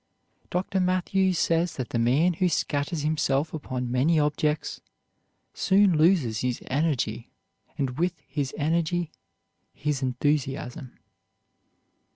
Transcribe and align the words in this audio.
Dr. 0.49 0.79
Mathews 0.79 1.37
says 1.37 1.75
that 1.75 1.89
the 1.89 1.99
man 1.99 2.33
who 2.33 2.49
scatters 2.49 3.03
himself 3.03 3.53
upon 3.53 3.91
many 3.91 4.19
objects 4.19 4.81
soon 5.53 5.95
loses 5.95 6.39
his 6.39 6.59
energy, 6.71 7.29
and 7.77 7.99
with 7.99 8.19
his 8.27 8.51
energy 8.57 9.11
his 9.75 10.01
enthusiasm. 10.01 10.97